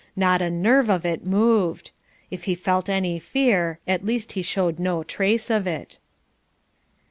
[0.15, 1.91] Not a nerve of it moved.
[2.31, 5.99] If he felt any fear, at least he showed no trace of it.